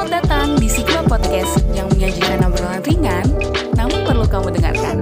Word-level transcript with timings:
Selamat 0.00 0.24
datang 0.24 0.56
di 0.56 0.64
Sigma 0.64 1.04
Podcast 1.04 1.60
yang 1.76 1.84
menyajikan 1.92 2.40
obrolan 2.48 2.80
ringan, 2.88 3.26
namun 3.76 4.00
perlu 4.00 4.24
kamu 4.24 4.48
dengarkan. 4.48 4.96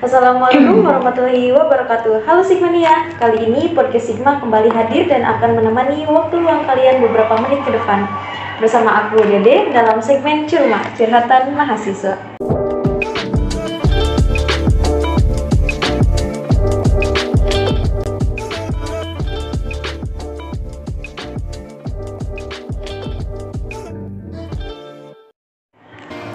Assalamualaikum 0.00 0.88
warahmatullahi 0.88 1.52
wabarakatuh. 1.52 2.24
Halo 2.24 2.40
Sigmania, 2.40 3.12
kali 3.20 3.44
ini 3.44 3.76
podcast 3.76 4.08
Sigma 4.08 4.40
kembali 4.40 4.72
hadir 4.72 5.04
dan 5.04 5.20
akan 5.20 5.60
menemani 5.60 6.08
waktu 6.08 6.40
luang 6.40 6.64
kalian 6.64 7.04
beberapa 7.04 7.36
menit 7.44 7.60
ke 7.68 7.76
depan. 7.76 8.08
Bersama 8.56 9.04
aku 9.04 9.20
Dede 9.20 9.68
dalam 9.68 10.00
segmen 10.00 10.48
Curma, 10.48 10.80
Curhatan 10.96 11.60
Mahasiswa 11.60 12.37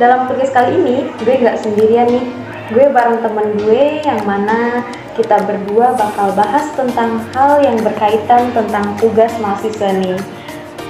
Dalam 0.03 0.27
tugas 0.27 0.51
kali 0.51 0.75
ini, 0.83 1.07
gue 1.23 1.31
nggak 1.39 1.63
sendirian 1.63 2.11
nih. 2.11 2.27
Gue 2.75 2.91
bareng 2.91 3.23
temen 3.23 3.55
gue 3.55 4.03
yang 4.03 4.19
mana 4.27 4.83
kita 5.15 5.39
berdua 5.47 5.95
bakal 5.95 6.35
bahas 6.35 6.67
tentang 6.75 7.23
hal 7.31 7.63
yang 7.63 7.79
berkaitan 7.79 8.51
tentang 8.51 8.83
tugas 8.99 9.31
mahasiswa 9.39 9.95
nih. 9.95 10.19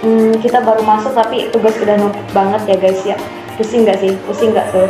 Hmm, 0.01 0.33
kita 0.41 0.65
baru 0.65 0.81
masuk 0.81 1.13
tapi 1.13 1.45
tugas 1.53 1.77
udah 1.77 1.93
numpuk 2.01 2.25
banget 2.33 2.73
ya 2.73 2.77
guys 2.81 3.01
ya. 3.05 3.17
Pusing 3.53 3.85
nggak 3.85 4.01
sih? 4.01 4.17
Pusing 4.25 4.49
nggak 4.49 4.73
tuh? 4.73 4.89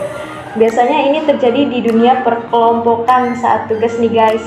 Biasanya 0.56 1.04
ini 1.04 1.20
terjadi 1.28 1.62
di 1.68 1.84
dunia 1.84 2.24
perkelompokan 2.24 3.36
saat 3.36 3.68
tugas 3.68 4.00
nih 4.00 4.08
guys. 4.24 4.46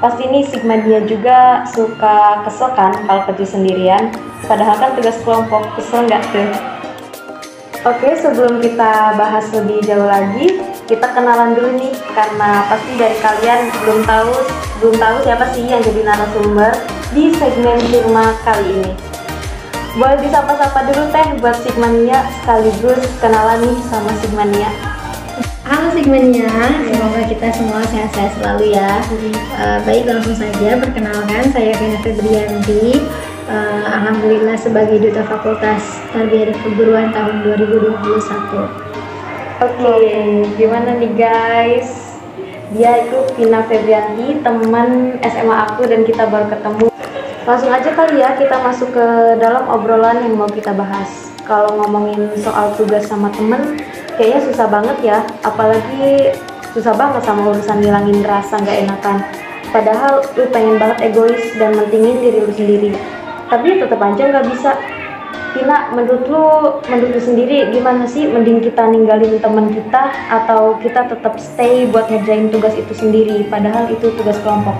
Pasti 0.00 0.24
nih 0.24 0.48
Sigma 0.48 0.80
dia 0.80 1.04
juga 1.04 1.68
suka 1.68 2.48
kesel 2.48 2.72
kan 2.72 2.96
kalau 3.04 3.28
kerja 3.28 3.60
sendirian. 3.60 4.08
Padahal 4.48 4.80
kan 4.80 4.96
tugas 4.96 5.20
kelompok 5.20 5.68
kesel 5.76 6.08
nggak 6.08 6.24
tuh? 6.32 6.77
Oke, 7.86 8.10
sebelum 8.18 8.58
kita 8.58 9.14
bahas 9.14 9.46
lebih 9.54 9.78
jauh 9.86 10.10
lagi, 10.10 10.58
kita 10.90 11.14
kenalan 11.14 11.54
dulu 11.54 11.78
nih 11.78 11.94
karena 12.10 12.66
pasti 12.66 12.98
dari 12.98 13.14
kalian 13.22 13.70
belum 13.86 14.02
tahu 14.02 14.34
belum 14.82 14.96
tahu 14.98 15.16
siapa 15.22 15.46
sih 15.54 15.62
yang 15.62 15.78
jadi 15.86 16.02
narasumber 16.02 16.74
di 17.14 17.30
segmen 17.38 17.78
Firma 17.86 18.34
kali 18.42 18.82
ini. 18.82 18.92
Boleh 19.94 20.18
disapa-sapa 20.26 20.90
dulu 20.90 21.06
teh 21.14 21.26
buat 21.38 21.54
Sigmania 21.62 22.26
sekaligus 22.42 22.98
kenalan 23.22 23.62
nih 23.62 23.78
sama 23.86 24.10
Sigmania. 24.26 24.70
Halo 25.62 25.94
Sigmania, 25.94 26.50
semoga 26.82 27.30
kita 27.30 27.46
semua 27.54 27.78
sehat-sehat 27.94 28.42
selalu 28.42 28.74
ya. 28.74 28.90
Uh, 29.54 29.78
baik 29.86 30.02
langsung 30.10 30.34
saja 30.34 30.82
perkenalkan 30.82 31.46
saya 31.54 31.78
Vina 31.78 31.98
Febrianti 32.02 33.06
uh, 33.48 33.84
Alhamdulillah 33.88 34.54
sebagai 34.60 35.00
Duta 35.00 35.24
Fakultas 35.24 35.98
Tarbiyah 36.12 36.52
dan 36.52 36.58
Keguruan 36.62 37.08
tahun 37.10 37.34
2021 37.42 37.98
Oke, 39.58 39.74
okay, 39.74 40.46
gimana 40.54 40.94
nih 41.02 41.18
guys? 41.18 42.14
Dia 42.70 43.10
itu 43.10 43.18
Vina 43.34 43.66
Febrianti, 43.66 44.38
teman 44.38 45.18
SMA 45.18 45.56
aku 45.66 45.82
dan 45.82 46.06
kita 46.06 46.30
baru 46.30 46.46
ketemu. 46.46 46.86
Langsung 47.42 47.74
aja 47.74 47.90
kali 47.90 48.22
ya 48.22 48.38
kita 48.38 48.54
masuk 48.62 48.94
ke 48.94 49.06
dalam 49.42 49.66
obrolan 49.66 50.22
yang 50.22 50.38
mau 50.38 50.46
kita 50.46 50.70
bahas. 50.78 51.34
Kalau 51.42 51.74
ngomongin 51.74 52.30
soal 52.38 52.70
tugas 52.78 53.10
sama 53.10 53.34
temen, 53.34 53.82
kayaknya 54.14 54.46
susah 54.46 54.70
banget 54.70 54.98
ya. 55.02 55.18
Apalagi 55.42 56.38
susah 56.70 56.94
banget 56.94 57.26
sama 57.26 57.50
urusan 57.50 57.82
ngilangin 57.82 58.22
rasa 58.22 58.62
nggak 58.62 58.78
enakan. 58.86 59.18
Padahal 59.74 60.22
lu 60.38 60.46
pengen 60.54 60.78
banget 60.78 61.10
egois 61.10 61.50
dan 61.58 61.74
mentingin 61.74 62.22
diri 62.22 62.46
lu 62.46 62.52
sendiri 62.54 62.94
tapi 63.48 63.80
tetap 63.80 64.00
aja 64.00 64.22
nggak 64.28 64.46
bisa 64.52 64.70
Vina, 65.56 65.88
menurut 65.96 66.28
lu, 66.28 66.44
menurut 66.92 67.10
lu 67.16 67.20
sendiri 67.24 67.72
gimana 67.72 68.04
sih 68.04 68.28
mending 68.28 68.60
kita 68.60 68.84
ninggalin 68.84 69.40
teman 69.40 69.72
kita 69.72 70.12
atau 70.28 70.76
kita 70.76 71.08
tetap 71.08 71.40
stay 71.40 71.88
buat 71.88 72.04
ngerjain 72.12 72.52
tugas 72.52 72.76
itu 72.76 72.92
sendiri 72.92 73.48
padahal 73.48 73.88
itu 73.88 74.12
tugas 74.12 74.36
kelompok? 74.44 74.76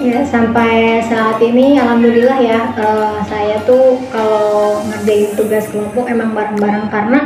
Ya 0.00 0.24
sampai 0.24 1.04
saat 1.04 1.38
ini 1.44 1.76
alhamdulillah 1.76 2.40
ya 2.40 2.72
uh, 2.72 3.20
saya 3.28 3.60
tuh 3.68 4.00
kalau 4.08 4.80
ngerjain 4.90 5.36
tugas 5.36 5.68
kelompok 5.68 6.08
emang 6.08 6.32
bareng-bareng 6.32 6.88
karena 6.88 7.20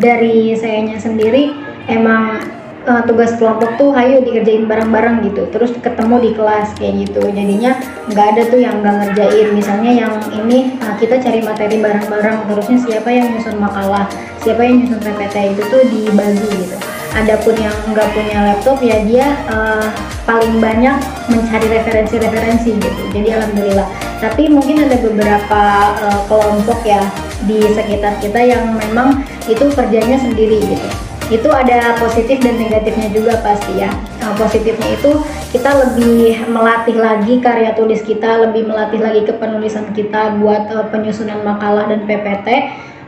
dari 0.00 0.56
sayanya 0.56 0.96
sendiri 0.96 1.52
emang 1.86 2.40
uh, 2.86 3.02
tugas 3.04 3.34
kelompok 3.36 3.74
tuh 3.76 3.90
ayo 3.92 4.22
dikerjain 4.22 4.64
bareng-bareng 4.64 5.26
gitu. 5.26 5.44
Terus 5.50 5.74
ketemu 5.76 6.16
di 6.22 6.30
kelas 6.32 6.72
kayak 6.78 6.94
gitu. 7.06 7.20
Jadinya 7.26 7.76
nggak 8.08 8.26
ada 8.32 8.42
tuh 8.48 8.60
yang 8.62 8.80
nggak 8.80 8.94
ngerjain. 9.02 9.46
Misalnya 9.52 9.92
yang 10.06 10.12
ini 10.32 10.78
uh, 10.80 10.94
kita 10.96 11.18
cari 11.20 11.42
materi 11.42 11.76
bareng-bareng. 11.82 12.46
Terusnya 12.46 12.78
siapa 12.80 13.10
yang 13.10 13.26
nyusun 13.34 13.58
makalah 13.58 14.06
siapa 14.40 14.62
yang 14.62 14.86
nyusun 14.86 15.02
PPT 15.02 15.36
itu 15.58 15.62
tuh 15.66 15.82
dibagi 15.90 16.50
gitu. 16.62 16.76
Adapun 17.16 17.56
yang 17.56 17.72
nggak 17.90 18.08
punya 18.12 18.38
laptop 18.44 18.78
ya 18.84 19.00
dia 19.02 19.26
uh, 19.48 19.88
paling 20.28 20.60
banyak 20.60 21.00
mencari 21.32 21.66
referensi-referensi 21.66 22.70
gitu. 22.76 23.02
Jadi 23.10 23.28
alhamdulillah. 23.34 23.88
Tapi 24.16 24.48
mungkin 24.48 24.84
ada 24.84 24.96
beberapa 25.00 25.62
uh, 26.00 26.20
kelompok 26.28 26.80
ya 26.84 27.04
di 27.44 27.60
sekitar 27.72 28.16
kita 28.20 28.40
yang 28.40 28.76
memang 28.76 29.24
itu 29.44 29.68
kerjanya 29.76 30.16
sendiri 30.16 30.56
gitu 30.64 31.05
itu 31.26 31.48
ada 31.50 31.98
positif 31.98 32.38
dan 32.38 32.54
negatifnya 32.54 33.10
juga 33.10 33.42
pasti 33.42 33.82
ya. 33.82 33.90
Nah, 34.22 34.34
positifnya 34.38 34.94
itu 34.94 35.10
kita 35.50 35.70
lebih 35.70 36.46
melatih 36.50 36.96
lagi 36.98 37.38
karya 37.42 37.74
tulis 37.74 38.02
kita 38.02 38.46
lebih 38.46 38.66
melatih 38.66 38.98
lagi 39.02 39.22
kepenulisan 39.26 39.90
kita 39.94 40.38
buat 40.38 40.70
uh, 40.70 40.86
penyusunan 40.90 41.42
makalah 41.42 41.86
dan 41.90 42.06
PPT 42.06 42.48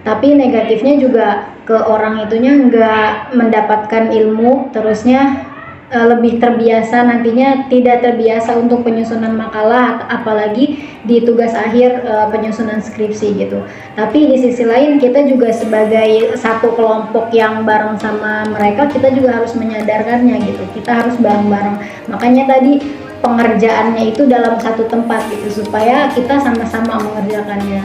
tapi 0.07 0.33
negatifnya 0.33 0.95
juga 0.97 1.27
ke 1.69 1.75
orang 1.75 2.25
itunya 2.25 2.57
nggak 2.57 3.37
mendapatkan 3.37 4.09
ilmu 4.09 4.73
terusnya 4.73 5.48
uh, 5.93 6.07
lebih 6.17 6.41
terbiasa 6.41 7.05
nantinya 7.05 7.69
tidak 7.73 8.05
terbiasa 8.05 8.57
untuk 8.57 8.85
penyusunan 8.85 9.35
makalah 9.35 10.05
apalagi 10.09 10.81
di 11.05 11.25
tugas 11.25 11.57
akhir 11.57 12.05
uh, 12.05 12.29
penyusunan 12.29 12.81
skripsi 12.81 13.37
gitu. 13.41 13.65
Tapi 13.97 14.29
di 14.29 14.37
sisi 14.37 14.65
lain 14.65 15.01
kita 15.01 15.25
juga 15.25 15.53
sebagai 15.53 16.37
satu 16.37 16.77
kelompok 16.77 17.33
yang 17.33 17.65
bareng 17.65 17.97
sama 18.01 18.45
mereka 18.49 18.89
kita 18.89 19.13
juga 19.13 19.41
harus 19.41 19.57
menyadarkannya 19.57 20.37
gitu. 20.45 20.63
Kita 20.77 21.05
harus 21.05 21.17
bareng-bareng. 21.17 21.77
Makanya 22.13 22.45
tadi 22.59 22.81
pengerjaannya 23.19 24.15
itu 24.15 24.31
dalam 24.31 24.61
satu 24.63 24.87
tempat 24.87 25.27
gitu 25.33 25.65
supaya 25.65 26.07
kita 26.15 26.39
sama-sama 26.39 27.03
mengerjakannya. 27.03 27.83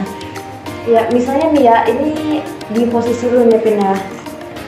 Ya, 0.84 1.08
misalnya 1.08 1.48
nih 1.56 1.64
ya, 1.64 1.76
ini 1.88 2.44
di 2.68 2.84
posisi 2.92 3.24
lu 3.32 3.48
nih 3.48 3.56
Pina 3.64 3.96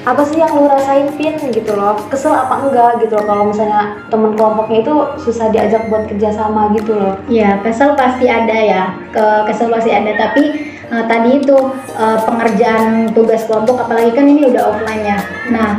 apa 0.06 0.22
sih 0.22 0.38
yang 0.38 0.54
lu 0.54 0.70
rasain 0.70 1.10
pin 1.18 1.34
gitu 1.50 1.74
loh. 1.74 1.98
Kesel 2.06 2.30
apa 2.30 2.62
enggak? 2.62 3.02
Gitu 3.02 3.18
loh. 3.18 3.26
Kalau 3.26 3.44
misalnya 3.50 4.06
temen 4.06 4.38
kelompoknya 4.38 4.78
itu 4.86 4.94
susah 5.18 5.50
diajak 5.50 5.90
buat 5.90 6.06
kerjasama 6.06 6.70
gitu 6.78 6.94
loh. 6.94 7.18
Ya 7.26 7.58
kesel 7.66 7.98
pasti 7.98 8.30
ada 8.30 8.54
ya. 8.54 8.82
Ke 9.10 9.50
kesel 9.50 9.66
pasti 9.68 9.90
ada. 9.90 10.14
Tapi 10.14 10.76
uh, 10.90 11.04
tadi 11.06 11.42
itu 11.42 11.56
uh, 11.98 12.18
pengerjaan 12.22 13.10
tugas 13.10 13.46
kelompok 13.46 13.86
apalagi 13.86 14.14
kan 14.14 14.26
ini 14.26 14.46
udah 14.50 14.62
offline 14.70 15.02
ya 15.02 15.18
nah 15.50 15.78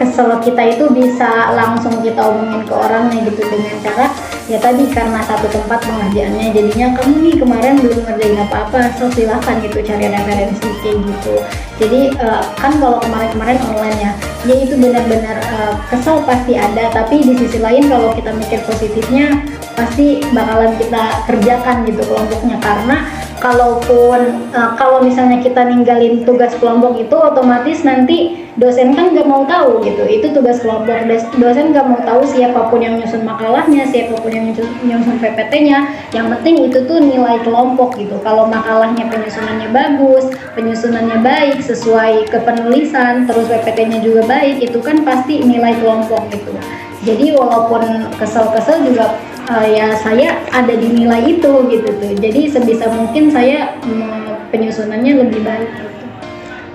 kesel 0.00 0.40
kita 0.40 0.80
itu 0.80 0.88
bisa 0.88 1.52
langsung 1.52 2.00
kita 2.00 2.24
omongin 2.24 2.64
ke 2.64 2.72
orangnya 2.72 3.20
gitu 3.28 3.44
dengan 3.44 3.76
cara 3.84 4.08
ya 4.48 4.56
tadi 4.56 4.88
karena 4.88 5.20
satu 5.22 5.46
tempat 5.52 5.78
pengerjaannya 5.84 6.56
jadinya 6.56 6.96
kamu 6.96 7.14
nih 7.20 7.36
kemarin 7.36 7.76
belum 7.78 8.00
ngerjain 8.08 8.40
apa-apa 8.48 8.96
so 8.96 9.12
silahkan 9.12 9.60
gitu 9.60 9.78
cari 9.84 10.08
referensi 10.08 10.68
kayak 10.80 11.04
gitu. 11.04 11.34
Jadi 11.76 12.00
uh, 12.16 12.42
kan 12.56 12.72
kalau 12.80 12.96
kemarin-kemarin 13.04 13.60
online 13.68 13.98
ya 14.00 14.12
ya 14.48 14.54
itu 14.56 14.74
benar-benar 14.80 15.36
uh, 15.52 15.76
kesel 15.92 16.24
pasti 16.24 16.56
ada 16.56 16.88
tapi 16.90 17.20
di 17.20 17.36
sisi 17.36 17.60
lain 17.60 17.92
kalau 17.92 18.16
kita 18.16 18.32
mikir 18.32 18.64
positifnya 18.64 19.44
pasti 19.76 20.24
bakalan 20.32 20.72
kita 20.80 21.28
kerjakan 21.28 21.84
gitu 21.84 22.02
kelompoknya. 22.08 22.56
Karena 22.58 22.96
kalaupun 23.40 24.52
uh, 24.52 24.76
kalau 24.76 25.00
misalnya 25.00 25.40
kita 25.40 25.64
ninggalin 25.64 26.22
tugas 26.28 26.52
kelompok 26.60 27.00
itu 27.00 27.16
otomatis 27.16 27.80
nanti 27.88 28.46
dosen 28.60 28.92
kan 28.92 29.16
nggak 29.16 29.24
mau 29.24 29.48
tahu 29.48 29.80
gitu. 29.80 30.04
Itu 30.04 30.36
tugas 30.36 30.60
kelompok. 30.60 30.92
Dosen 31.40 31.72
nggak 31.72 31.86
mau 31.88 32.00
tahu 32.04 32.22
siapa 32.28 32.68
pun 32.68 32.84
yang 32.84 33.00
nyusun 33.00 33.24
makalahnya 33.24 33.88
siapa 33.88 34.20
pun 34.20 34.28
yang 34.30 34.52
nyusun, 34.52 34.68
nyusun 34.84 35.16
PPT-nya 35.18 35.88
yang 36.12 36.28
penting 36.28 36.68
itu 36.68 36.84
tuh 36.84 37.00
nilai 37.00 37.40
kelompok 37.40 37.96
gitu. 37.96 38.20
Kalau 38.20 38.46
makalahnya 38.46 39.08
penyusunannya 39.08 39.72
bagus 39.72 40.28
penyusunannya 40.52 41.24
baik 41.24 41.64
sesuai 41.64 42.28
kepenulisan 42.28 43.24
terus 43.24 43.48
PPT-nya 43.48 44.04
juga 44.04 44.28
baik 44.28 44.60
itu 44.60 44.78
kan 44.84 45.00
pasti 45.02 45.40
nilai 45.40 45.72
kelompok 45.80 46.28
gitu. 46.28 46.52
Jadi 47.00 47.32
walaupun 47.32 48.12
kesel-kesel 48.20 48.84
juga 48.84 49.16
uh, 49.50 49.66
ya 49.66 49.90
saya 49.98 50.38
ada 50.54 50.74
di 50.78 50.88
nilai 50.94 51.26
itu 51.26 51.52
gitu 51.66 51.88
tuh. 51.98 52.12
Jadi 52.14 52.46
sebisa 52.46 52.86
mungkin 52.86 53.28
saya 53.28 53.74
mm, 53.82 54.54
penyusunannya 54.54 55.26
lebih 55.26 55.42
baik 55.42 55.70
gitu. 55.74 55.88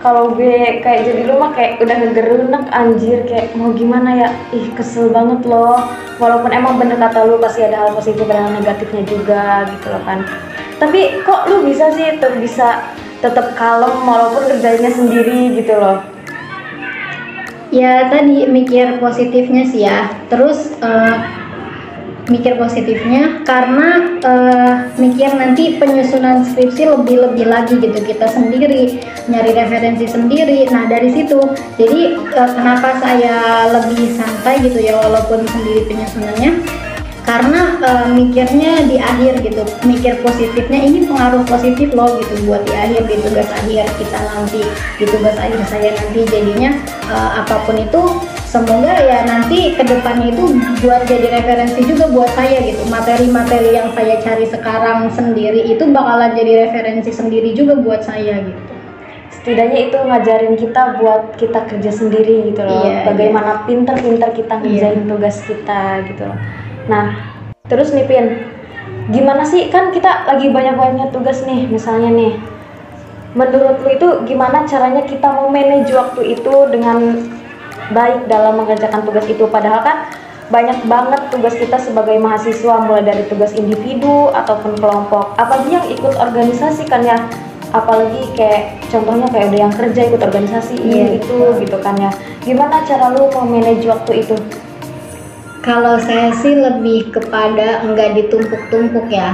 kalau 0.06 0.38
gue 0.38 0.86
kayak 0.86 1.01
jadi 1.10 1.25
lu 1.25 1.42
mah 1.42 1.50
kayak 1.57 1.81
udah 1.81 1.98
ngegerunek 1.98 2.69
anjir 2.69 3.25
kayak 3.25 3.57
mau 3.57 3.74
gimana 3.74 4.13
ya? 4.13 4.30
Ih 4.54 4.69
kesel 4.77 5.10
banget 5.10 5.42
loh. 5.50 5.81
Walaupun 6.22 6.54
emang 6.54 6.77
bener 6.77 7.01
kata 7.01 7.25
lu 7.25 7.42
pasti 7.42 7.66
ada 7.66 7.88
hal 7.88 7.92
positif 7.98 8.22
dan 8.30 8.45
hal 8.45 8.51
negatifnya 8.54 9.01
juga 9.01 9.66
gitu 9.66 9.88
loh 9.89 10.04
kan. 10.06 10.21
Tapi 10.78 11.25
kok 11.25 11.50
lu 11.50 11.66
bisa 11.66 11.89
sih 11.98 12.21
tuh 12.21 12.38
bisa 12.38 12.86
tetap 13.18 13.57
kalem 13.57 14.06
walaupun 14.06 14.45
kerjanya 14.45 14.94
sendiri 14.94 15.57
gitu 15.57 15.74
loh? 15.74 16.06
Ya 17.74 18.06
tadi 18.13 18.45
mikir 18.45 19.01
positifnya 19.01 19.66
sih 19.66 19.89
ya. 19.89 20.13
Terus 20.30 20.78
uh, 20.86 21.44
mikir 22.25 22.57
positifnya 22.57 23.45
karena 23.45 24.18
uh, 24.25 24.74
mikir 24.98 25.30
nanti 25.38 25.77
penyusunan 25.77 26.42
skripsi 26.42 26.89
lebih-lebih 26.89 27.45
lagi 27.45 27.77
gitu 27.77 28.00
kita 28.01 28.25
sendiri 28.25 28.98
nyari 29.30 29.51
referensi 29.54 30.10
sendiri. 30.10 30.66
Nah 30.74 30.89
dari 30.89 31.13
situ 31.13 31.38
jadi 31.77 32.18
uh, 32.33 32.50
kenapa 32.57 32.98
saya 32.98 33.69
lebih 33.69 34.10
santai 34.18 34.66
gitu 34.66 34.81
ya 34.81 34.98
walaupun 34.98 35.45
sendiri 35.45 35.86
penyusunannya? 35.86 36.66
Karena 37.25 37.81
uh, 37.81 38.07
mikirnya 38.13 38.86
di 38.86 39.01
akhir 39.01 39.42
gitu 39.42 39.66
mikir 39.81 40.21
positifnya 40.21 40.78
ini 40.78 41.10
pengaruh 41.10 41.42
positif 41.50 41.89
loh 41.98 42.21
gitu 42.21 42.45
buat 42.45 42.62
di 42.69 42.74
akhir 42.78 43.01
di 43.10 43.18
tugas 43.18 43.50
akhir 43.50 43.89
kita 43.98 44.19
nanti 44.30 44.62
di 45.01 45.06
tugas 45.10 45.33
akhir 45.33 45.57
saya 45.66 45.89
nanti 45.98 46.21
jadinya 46.30 46.78
uh, 47.10 47.42
apa 47.42 47.66
pun 47.66 47.81
itu 47.81 48.01
semoga 48.56 48.96
ya 49.04 49.28
nanti 49.28 49.75
ke 49.75 49.84
depannya 49.84 50.31
itu 50.31 50.56
buat 50.80 51.04
jadi 51.04 51.28
referensi 51.44 51.84
juga 51.84 52.07
buat 52.07 52.31
saya 52.40 52.63
gitu 52.63 52.88
materi-materi 52.88 53.75
yang 53.75 53.92
saya 53.92 54.16
cari 54.24 54.48
sekarang 54.48 55.12
sendiri 55.12 55.68
itu 55.68 55.84
bakalan 55.92 56.31
jadi 56.31 56.72
referensi 56.72 57.12
sendiri 57.12 57.52
juga 57.52 57.75
buat 57.75 58.07
saya 58.07 58.40
gitu 58.48 58.74
setidaknya 59.36 59.92
itu 59.92 59.98
ngajarin 60.00 60.56
kita 60.56 60.81
buat 61.04 61.36
kita 61.36 61.68
kerja 61.68 61.92
sendiri 61.92 62.56
gitu 62.56 62.63
loh 62.63 62.88
iya, 62.88 63.04
bagaimana 63.04 63.52
iya. 63.52 63.63
pinter-pinter 63.68 64.30
kita 64.31 64.63
ngerjain 64.63 65.04
iya. 65.04 65.10
tugas 65.12 65.36
kita 65.44 65.81
gitu 66.07 66.24
loh 66.24 66.40
Nah, 66.86 67.18
terus 67.66 67.90
nih 67.98 68.06
Pin, 68.06 68.25
gimana 69.10 69.42
sih 69.42 69.74
kan 69.74 69.90
kita 69.90 70.30
lagi 70.30 70.54
banyak-banyak 70.54 71.10
tugas 71.10 71.42
nih, 71.46 71.66
misalnya 71.66 72.13
nih. 72.13 72.34
Menurut 73.36 73.84
lu 73.84 73.90
itu 73.92 74.07
gimana 74.30 74.63
caranya 74.63 75.04
kita 75.04 75.28
memanage 75.28 75.92
waktu 75.92 76.40
itu 76.40 76.54
dengan 76.72 77.19
baik 77.92 78.26
dalam 78.32 78.58
mengerjakan 78.62 79.06
tugas 79.06 79.26
itu. 79.28 79.46
Padahal 79.50 79.82
kan 79.86 79.98
banyak 80.46 80.86
banget 80.86 81.22
tugas 81.34 81.58
kita 81.58 81.82
sebagai 81.82 82.22
mahasiswa 82.22 82.86
mulai 82.86 83.02
dari 83.02 83.26
tugas 83.26 83.52
individu 83.58 84.30
ataupun 84.34 84.78
kelompok. 84.78 85.34
Apalagi 85.38 85.74
yang 85.74 85.88
ikut 85.90 86.14
organisasi 86.18 86.86
kan 86.86 87.02
ya. 87.02 87.18
Apalagi 87.74 88.32
kayak 88.38 88.88
contohnya 88.88 89.28
kayak 89.34 89.52
udah 89.52 89.62
yang 89.68 89.74
kerja 89.74 90.02
ikut 90.08 90.22
organisasi 90.22 90.80
ini 90.80 90.96
yeah. 90.96 91.18
itu 91.20 91.38
gitu 91.66 91.78
kan 91.82 91.98
ya. 91.98 92.14
Gimana 92.46 92.86
cara 92.86 93.12
lu 93.12 93.28
memanage 93.34 93.84
waktu 93.90 94.22
itu? 94.24 94.38
Kalau 95.66 95.98
saya 95.98 96.30
sih 96.30 96.54
lebih 96.54 97.10
kepada 97.10 97.81
enggak 97.81 98.14
ditumpuk-tumpuk 98.14 99.10
ya. 99.10 99.34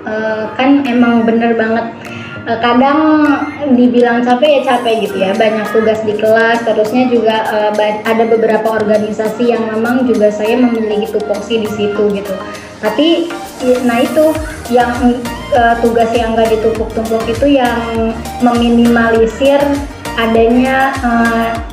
E, 0.00 0.14
kan 0.56 0.80
emang 0.88 1.28
bener 1.28 1.52
banget 1.60 1.92
kadang 2.56 3.00
dibilang 3.76 4.24
capek 4.24 4.48
ya 4.48 4.60
capek 4.64 4.94
gitu 5.04 5.16
ya. 5.20 5.36
Banyak 5.36 5.68
tugas 5.68 6.00
di 6.04 6.16
kelas 6.16 6.64
terusnya 6.64 7.04
juga 7.12 7.36
e, 7.76 8.00
ada 8.08 8.24
beberapa 8.24 8.80
organisasi 8.80 9.52
yang 9.52 9.68
memang 9.68 10.08
juga 10.08 10.32
saya 10.32 10.56
memiliki 10.56 11.12
tupoksi 11.12 11.60
di 11.64 11.70
situ 11.76 12.08
gitu. 12.16 12.34
Tapi 12.80 13.28
nah 13.84 14.00
itu 14.00 14.32
yang 14.72 15.20
e, 15.52 15.62
tugas 15.84 16.08
yang 16.16 16.32
enggak 16.32 16.56
ditumpuk-tumpuk 16.56 17.28
itu 17.28 17.60
yang 17.60 18.12
meminimalisir 18.40 19.60
adanya 20.18 20.90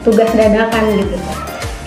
tugas 0.06 0.30
dadakan 0.36 0.86
gitu 1.02 1.45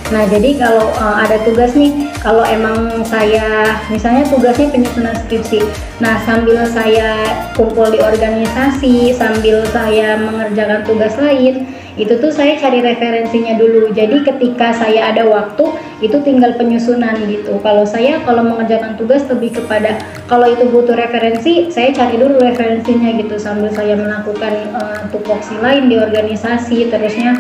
Nah, 0.09 0.25
jadi 0.25 0.57
kalau 0.57 0.89
uh, 0.97 1.21
ada 1.21 1.37
tugas 1.45 1.77
nih, 1.77 2.09
kalau 2.25 2.41
emang 2.41 3.05
saya 3.05 3.77
misalnya 3.93 4.25
tugasnya 4.25 4.73
penyusunan 4.73 5.13
skripsi. 5.13 5.61
Nah, 6.01 6.17
sambil 6.25 6.65
saya 6.65 7.37
kumpul 7.53 7.93
di 7.93 8.01
organisasi, 8.01 9.13
sambil 9.13 9.61
saya 9.69 10.17
mengerjakan 10.17 10.89
tugas 10.89 11.13
lain, 11.21 11.69
itu 12.01 12.15
tuh 12.17 12.33
saya 12.33 12.57
cari 12.57 12.81
referensinya 12.81 13.61
dulu. 13.61 13.93
Jadi 13.93 14.25
ketika 14.25 14.73
saya 14.73 15.13
ada 15.13 15.29
waktu, 15.29 15.77
itu 16.01 16.17
tinggal 16.25 16.57
penyusunan 16.57 17.19
gitu. 17.29 17.61
Kalau 17.61 17.85
saya 17.85 18.23
kalau 18.25 18.47
mengerjakan 18.49 18.97
tugas 18.97 19.29
lebih 19.29 19.61
kepada 19.61 20.01
kalau 20.25 20.49
itu 20.49 20.65
butuh 20.73 20.97
referensi, 20.97 21.69
saya 21.69 21.93
cari 21.93 22.17
dulu 22.17 22.41
referensinya 22.41 23.13
gitu 23.19 23.37
sambil 23.37 23.69
saya 23.75 23.99
melakukan 23.99 24.73
uh, 24.73 25.05
tupoksi 25.11 25.59
lain 25.61 25.91
di 25.91 26.01
organisasi, 26.01 26.89
terusnya 26.89 27.35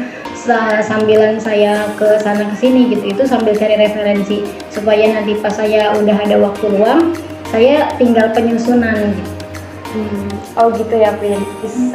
sambilan 0.83 1.37
saya 1.37 1.85
ke 2.01 2.17
sana 2.25 2.49
ke 2.49 2.57
sini 2.57 2.89
gitu 2.97 3.13
itu 3.13 3.23
sambil 3.29 3.53
cari 3.53 3.77
referensi 3.77 4.43
supaya 4.73 5.13
nanti 5.13 5.37
pas 5.37 5.53
saya 5.53 5.93
udah 5.95 6.17
ada 6.17 6.37
waktu 6.41 6.67
luang 6.73 7.13
saya 7.49 7.89
tinggal 7.97 8.29
penyusunan. 8.37 9.17
Hmm. 9.89 10.29
Oh 10.61 10.69
gitu 10.77 11.01
ya 11.01 11.17
Pin, 11.17 11.41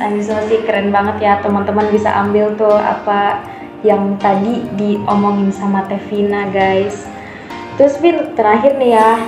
Anissa 0.02 0.42
sih 0.50 0.66
keren 0.66 0.90
banget 0.90 1.22
ya 1.22 1.34
teman-teman 1.46 1.94
bisa 1.94 2.10
ambil 2.10 2.50
tuh 2.58 2.74
apa 2.74 3.46
yang 3.86 4.18
tadi 4.18 4.66
diomongin 4.74 5.54
sama 5.54 5.86
Tevina 5.86 6.50
guys. 6.50 7.06
Terus 7.78 8.02
Pin 8.02 8.34
terakhir 8.34 8.82
nih 8.82 8.98
ya, 8.98 9.22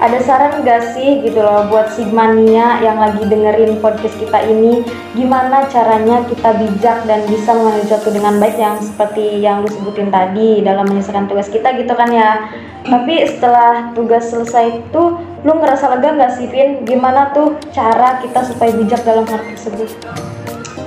ada 0.00 0.16
saran 0.24 0.64
gak 0.64 0.96
sih 0.96 1.20
gitu 1.20 1.44
loh 1.44 1.68
buat 1.68 1.92
Sigmania 1.92 2.80
yang 2.80 2.96
lagi 2.96 3.20
dengerin 3.28 3.84
podcast 3.84 4.16
kita 4.16 4.48
ini 4.48 4.80
gimana 5.12 5.68
caranya 5.68 6.24
kita 6.24 6.56
bijak 6.56 7.04
dan 7.04 7.20
bisa 7.28 7.52
mengambil 7.52 7.84
sesuatu 7.84 8.08
dengan 8.08 8.40
baik 8.40 8.56
yang 8.56 8.80
seperti 8.80 9.44
yang 9.44 9.60
lu 9.60 9.68
sebutin 9.68 10.08
tadi 10.08 10.64
dalam 10.64 10.88
menyelesaikan 10.88 11.28
tugas 11.28 11.52
kita 11.52 11.76
gitu 11.76 11.92
kan 11.92 12.08
ya 12.08 12.48
tapi 12.80 13.28
setelah 13.28 13.92
tugas 13.92 14.32
selesai 14.32 14.80
itu 14.80 15.02
lu 15.44 15.52
ngerasa 15.60 15.92
lega 15.92 16.16
gak 16.16 16.32
sih 16.32 16.48
Vin? 16.48 16.80
Gimana 16.88 17.36
tuh 17.36 17.60
cara 17.68 18.24
kita 18.24 18.40
supaya 18.40 18.72
bijak 18.72 19.04
dalam 19.04 19.28
hal 19.28 19.40
tersebut? 19.52 19.88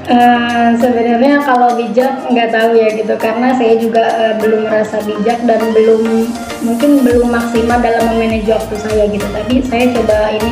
Uh, 0.04 0.76
sebenarnya 0.84 1.40
kalau 1.48 1.80
bijak 1.80 2.28
nggak 2.28 2.52
tahu 2.52 2.76
ya 2.76 2.92
gitu. 2.92 3.16
Karena 3.16 3.56
saya 3.56 3.80
juga 3.80 4.04
uh, 4.04 4.36
belum 4.36 4.68
merasa 4.68 5.00
bijak 5.00 5.40
dan 5.48 5.72
belum 5.72 6.28
mungkin 6.60 7.08
belum 7.08 7.32
maksimal 7.32 7.80
dalam 7.80 8.12
memanage 8.12 8.52
waktu 8.52 8.76
saya 8.84 9.08
gitu. 9.08 9.24
Tapi 9.32 9.64
saya 9.64 9.96
coba 9.96 10.36
ini 10.36 10.52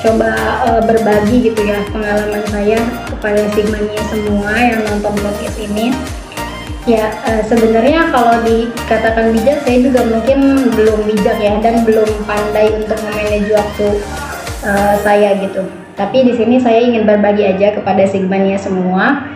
coba 0.00 0.32
uh, 0.64 0.80
berbagi 0.88 1.52
gitu 1.52 1.60
ya 1.60 1.84
pengalaman 1.92 2.40
saya 2.48 2.80
kepada 3.04 3.52
sigmanya 3.52 4.00
semua 4.08 4.52
yang 4.56 4.80
nonton 4.88 5.12
podcast 5.12 5.60
ini. 5.60 5.92
Ya 6.88 7.12
uh, 7.28 7.44
sebenarnya 7.44 8.08
kalau 8.08 8.40
dikatakan 8.48 9.36
bijak 9.36 9.60
saya 9.60 9.76
juga 9.84 10.08
mungkin 10.08 10.72
belum 10.72 11.04
bijak 11.04 11.36
ya 11.36 11.60
dan 11.60 11.84
belum 11.84 12.08
pandai 12.24 12.72
untuk 12.72 12.96
memanage 13.04 13.52
waktu 13.52 14.00
uh, 14.64 14.96
saya 15.04 15.36
gitu 15.36 15.68
tapi 16.00 16.24
di 16.24 16.32
sini 16.32 16.56
saya 16.56 16.80
ingin 16.80 17.04
berbagi 17.04 17.44
aja 17.44 17.76
kepada 17.76 18.08
Sigmania 18.08 18.56
semua 18.56 19.28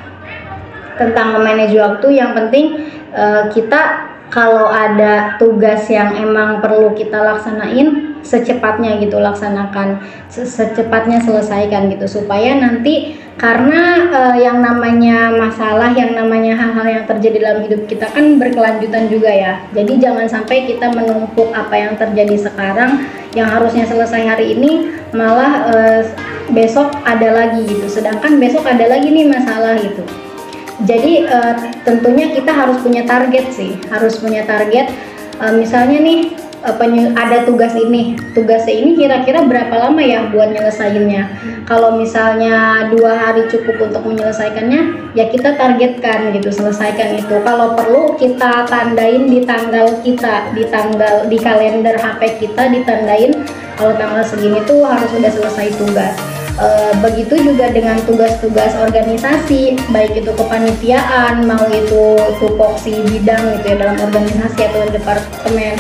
tentang 0.96 1.36
memanage 1.36 1.76
waktu. 1.76 2.16
Yang 2.16 2.30
penting 2.40 2.66
uh, 3.12 3.52
kita 3.52 4.08
kalau 4.32 4.72
ada 4.72 5.36
tugas 5.36 5.84
yang 5.92 6.16
emang 6.16 6.64
perlu 6.64 6.96
kita 6.96 7.20
laksanain 7.20 8.16
secepatnya 8.24 8.96
gitu 9.04 9.20
laksanakan 9.20 10.00
secepatnya 10.32 11.20
selesaikan 11.20 11.92
gitu 11.92 12.08
supaya 12.08 12.56
nanti 12.56 13.20
karena 13.36 14.08
uh, 14.08 14.36
yang 14.40 14.64
namanya 14.64 15.28
masalah 15.28 15.92
yang 15.92 16.16
namanya 16.16 16.56
hal-hal 16.56 16.88
yang 16.88 17.04
terjadi 17.04 17.44
dalam 17.44 17.60
hidup 17.68 17.84
kita 17.84 18.08
kan 18.08 18.40
berkelanjutan 18.40 19.12
juga 19.12 19.28
ya 19.28 19.60
jadi 19.76 19.92
jangan 20.00 20.26
sampai 20.26 20.64
kita 20.64 20.88
menumpuk 20.96 21.52
apa 21.52 21.76
yang 21.76 21.92
terjadi 22.00 22.48
sekarang 22.48 23.04
yang 23.34 23.50
harusnya 23.50 23.84
selesai 23.84 24.22
hari 24.24 24.54
ini 24.54 24.94
malah 25.10 25.68
uh, 25.70 26.02
besok 26.54 26.94
ada 27.02 27.34
lagi 27.34 27.66
gitu. 27.66 27.86
Sedangkan 27.90 28.38
besok 28.38 28.64
ada 28.64 28.86
lagi 28.86 29.10
nih 29.10 29.26
masalah 29.26 29.78
gitu. 29.78 30.02
Jadi 30.86 31.26
uh, 31.26 31.54
tentunya 31.86 32.34
kita 32.34 32.50
harus 32.50 32.82
punya 32.82 33.06
target 33.06 33.50
sih. 33.54 33.78
Harus 33.90 34.18
punya 34.18 34.46
target 34.46 34.90
uh, 35.42 35.54
misalnya 35.54 35.98
nih 36.02 36.34
uh, 36.64 37.12
ada 37.14 37.44
tugas 37.44 37.76
ini. 37.76 38.16
Tugasnya 38.32 38.74
ini 38.74 38.96
kira-kira 38.96 39.44
berapa 39.44 39.72
lama 39.76 40.00
ya 40.00 40.32
buat 40.32 40.50
nyelesainnya? 40.50 41.28
Kalau 41.68 41.96
misalnya 41.96 42.88
dua 42.92 43.12
hari 43.16 43.48
cukup 43.48 43.88
untuk 43.88 44.02
menyelesaikannya 44.04 45.12
ya 45.16 45.24
kita 45.28 45.56
targetkan 45.56 46.32
gitu 46.32 46.48
selesaikan 46.50 47.20
itu. 47.20 47.36
Kalau 47.44 47.76
perlu 47.76 48.16
kita 48.16 48.68
tandain 48.68 49.28
di 49.28 49.44
tanggal 49.44 50.00
kita 50.00 50.52
di 50.56 50.64
tanggal 50.68 51.28
di 51.28 51.38
kalender 51.40 51.96
HP 52.00 52.40
kita 52.40 52.72
ditandain 52.72 53.44
kalau 53.74 53.92
tanggal 53.98 54.22
segini 54.24 54.60
tuh 54.64 54.84
harus 54.84 55.08
sudah 55.12 55.30
selesai 55.32 55.68
tugas. 55.76 56.14
E, 56.54 56.66
begitu 57.02 57.34
juga 57.50 57.66
dengan 57.74 57.98
tugas-tugas 58.06 58.78
organisasi 58.78 59.74
baik 59.90 60.22
itu 60.22 60.30
kepanitiaan 60.38 61.42
mau 61.50 61.66
itu 61.66 62.14
tupoksi 62.38 63.02
bidang 63.10 63.58
gitu 63.58 63.74
ya 63.74 63.76
dalam 63.82 63.98
organisasi 63.98 64.60
atau 64.62 64.86
departemen 64.94 65.74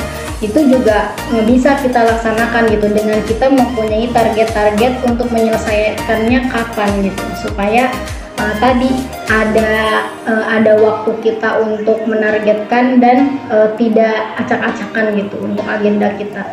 itu 0.44 0.60
juga 0.68 1.16
bisa 1.48 1.80
kita 1.80 2.04
laksanakan 2.04 2.68
gitu 2.68 2.86
dengan 2.92 3.18
kita 3.24 3.48
mempunyai 3.48 4.12
target-target 4.12 4.92
untuk 5.08 5.32
menyelesaikannya 5.32 6.52
kapan 6.52 6.90
gitu 7.00 7.24
supaya 7.48 7.88
uh, 8.36 8.54
tadi 8.60 8.92
ada 9.32 10.04
uh, 10.28 10.44
ada 10.52 10.76
waktu 10.76 11.16
kita 11.24 11.64
untuk 11.64 12.04
menargetkan 12.04 13.00
dan 13.00 13.40
uh, 13.48 13.72
tidak 13.80 14.36
acak-acakan 14.36 15.16
gitu 15.16 15.36
untuk 15.40 15.64
agenda 15.64 16.12
kita. 16.20 16.44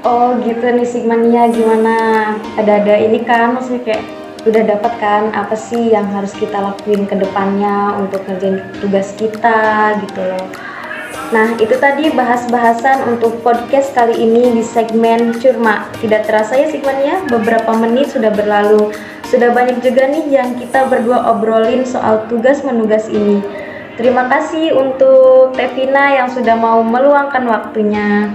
Oh 0.00 0.32
gitu 0.40 0.64
nih 0.64 0.88
Sigmania 0.88 1.52
gimana? 1.52 1.96
Ada-ada 2.56 3.04
ini 3.04 3.20
kan 3.20 3.52
maksudnya 3.54 3.84
kayak 3.84 4.04
udah 4.48 4.62
dapat 4.64 4.92
kan 4.96 5.28
apa 5.36 5.52
sih 5.52 5.92
yang 5.92 6.08
harus 6.08 6.32
kita 6.32 6.56
lakuin 6.56 7.04
ke 7.04 7.12
depannya 7.12 8.00
untuk 8.00 8.24
ngerjain 8.24 8.64
tugas 8.80 9.12
kita 9.20 9.92
gitu 10.00 10.20
loh. 10.24 10.69
Nah, 11.30 11.54
itu 11.62 11.74
tadi 11.78 12.10
bahas-bahasan 12.10 13.06
untuk 13.06 13.38
podcast 13.46 13.94
kali 13.94 14.18
ini 14.18 14.50
di 14.50 14.62
segmen 14.66 15.30
Curma. 15.38 15.86
Tidak 16.02 16.26
terasa 16.26 16.58
ya 16.58 16.66
segmennya, 16.66 17.22
beberapa 17.30 17.70
menit 17.78 18.10
sudah 18.10 18.34
berlalu. 18.34 18.90
Sudah 19.30 19.54
banyak 19.54 19.78
juga 19.78 20.10
nih 20.10 20.26
yang 20.26 20.58
kita 20.58 20.90
berdua 20.90 21.30
obrolin 21.30 21.86
soal 21.86 22.26
tugas 22.26 22.66
menugas 22.66 23.06
ini. 23.06 23.38
Terima 23.94 24.26
kasih 24.26 24.74
untuk 24.74 25.54
Tevina 25.54 26.18
yang 26.18 26.26
sudah 26.26 26.58
mau 26.58 26.82
meluangkan 26.82 27.46
waktunya. 27.46 28.32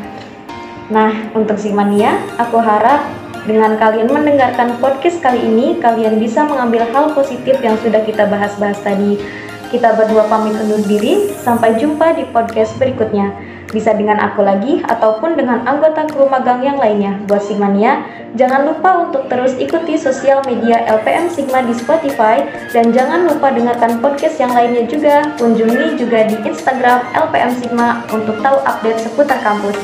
Nah, 0.87 1.11
untuk 1.35 1.59
Sigmania, 1.59 2.15
aku 2.37 2.61
harap 2.61 3.03
dengan 3.45 3.77
kalian 3.77 4.09
mendengarkan 4.09 4.77
podcast 4.81 5.21
kali 5.21 5.41
ini, 5.41 5.77
kalian 5.81 6.17
bisa 6.17 6.45
mengambil 6.45 6.85
hal 6.89 7.11
positif 7.11 7.57
yang 7.59 7.77
sudah 7.81 8.01
kita 8.05 8.25
bahas-bahas 8.29 8.77
tadi. 8.81 9.21
Kita 9.69 9.97
berdua 9.97 10.29
pamit 10.29 10.53
undur 10.57 10.81
diri, 10.85 11.33
sampai 11.41 11.77
jumpa 11.79 12.13
di 12.15 12.23
podcast 12.29 12.77
berikutnya. 12.77 13.33
Bisa 13.73 13.91
dengan 13.97 14.21
aku 14.21 14.45
lagi 14.45 14.79
ataupun 14.85 15.35
dengan 15.35 15.65
anggota 15.65 16.05
kru 16.05 16.29
magang 16.29 16.61
yang 16.61 16.77
lainnya. 16.77 17.17
Buat 17.25 17.43
Sigmania, 17.43 18.05
jangan 18.37 18.69
lupa 18.69 19.09
untuk 19.09 19.25
terus 19.25 19.57
ikuti 19.57 19.97
sosial 19.97 20.45
media 20.45 20.85
LPM 20.85 21.27
Sigma 21.27 21.65
di 21.65 21.73
Spotify 21.73 22.45
dan 22.69 22.93
jangan 22.93 23.25
lupa 23.25 23.49
dengarkan 23.51 23.99
podcast 23.99 24.37
yang 24.37 24.53
lainnya 24.53 24.85
juga. 24.85 25.27
Kunjungi 25.41 25.97
juga 25.97 26.29
di 26.29 26.37
Instagram 26.45 27.09
LPM 27.17 27.51
Sigma 27.57 28.05
untuk 28.13 28.37
tahu 28.39 28.61
update 28.63 29.01
seputar 29.01 29.41
kampus. 29.41 29.75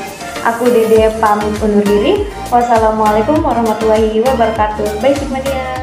Aku 0.42 0.66
Dede 0.70 1.10
pamit 1.22 1.54
undur 1.62 1.82
diri. 1.86 2.26
Wassalamualaikum 2.50 3.42
warahmatullahi 3.42 4.22
wabarakatuh. 4.24 5.04
Bye 5.04 5.14
Sigmania. 5.14 5.81